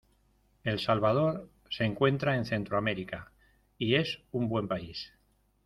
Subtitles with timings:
[0.63, 3.31] El Salvador se encuentra en centromerica
[3.77, 5.13] y es un buen país.